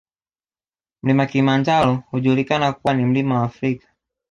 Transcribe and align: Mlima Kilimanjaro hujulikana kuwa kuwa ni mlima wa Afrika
Mlima 1.03 1.25
Kilimanjaro 1.27 2.03
hujulikana 2.11 2.71
kuwa 2.71 2.81
kuwa 2.81 2.93
ni 2.93 3.05
mlima 3.05 3.35
wa 3.39 3.45
Afrika 3.45 3.87